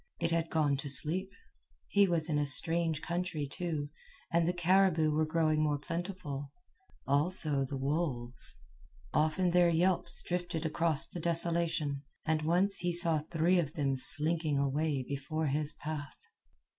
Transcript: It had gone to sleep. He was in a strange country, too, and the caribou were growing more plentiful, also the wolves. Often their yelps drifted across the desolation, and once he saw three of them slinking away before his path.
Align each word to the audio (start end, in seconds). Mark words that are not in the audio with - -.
It 0.19 0.31
had 0.31 0.49
gone 0.49 0.77
to 0.77 0.89
sleep. 0.89 1.29
He 1.87 2.07
was 2.07 2.27
in 2.27 2.39
a 2.39 2.45
strange 2.47 3.03
country, 3.03 3.45
too, 3.45 3.91
and 4.31 4.47
the 4.47 4.51
caribou 4.51 5.11
were 5.11 5.27
growing 5.27 5.61
more 5.61 5.77
plentiful, 5.77 6.49
also 7.05 7.65
the 7.65 7.77
wolves. 7.77 8.55
Often 9.13 9.51
their 9.51 9.69
yelps 9.69 10.23
drifted 10.23 10.65
across 10.65 11.05
the 11.05 11.19
desolation, 11.19 12.01
and 12.25 12.41
once 12.41 12.77
he 12.77 12.91
saw 12.91 13.19
three 13.19 13.59
of 13.59 13.73
them 13.73 13.95
slinking 13.95 14.57
away 14.57 15.03
before 15.07 15.45
his 15.45 15.73
path. 15.73 16.17